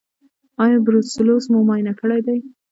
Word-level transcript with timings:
ایا 0.63 0.77
بروسلوز 0.85 1.43
مو 1.51 1.59
معاینه 1.67 1.93
کړی 1.99 2.19
دی؟ 2.25 2.37